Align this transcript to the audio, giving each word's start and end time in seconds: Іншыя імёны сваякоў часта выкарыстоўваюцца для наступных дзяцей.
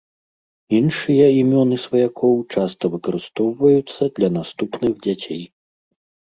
Іншыя 0.77 1.27
імёны 1.41 1.77
сваякоў 1.85 2.33
часта 2.55 2.83
выкарыстоўваюцца 2.95 4.03
для 4.19 4.29
наступных 4.41 4.91
дзяцей. 5.07 5.43